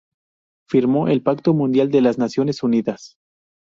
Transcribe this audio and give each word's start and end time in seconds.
Firmó 0.67 1.07
el 1.09 1.21
Pacto 1.21 1.53
Mundial 1.53 1.91
de 1.91 2.01
las 2.01 2.17
Naciones 2.17 2.63
Unidas. 2.63 3.17